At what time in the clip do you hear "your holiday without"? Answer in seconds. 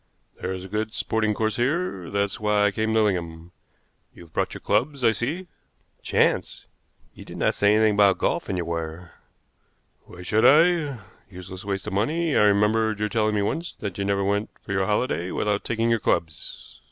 14.71-15.63